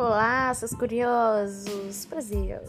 [0.00, 2.06] Olá, seus curiosos!
[2.06, 2.62] Prazer!